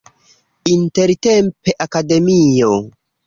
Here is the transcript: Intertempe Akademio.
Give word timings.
Intertempe 0.73 1.69
Akademio. 1.85 2.71